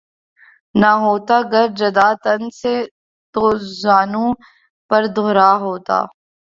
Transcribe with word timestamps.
نہ 0.75 0.91
ہوتا 1.03 1.37
گر 1.51 1.67
جدا 1.79 2.09
تن 2.23 2.41
سے 2.59 2.73
تو 3.35 3.43
زانو 3.81 4.25
پر 4.89 5.01
دھرا 5.15 5.51
ہوتا 5.63 5.99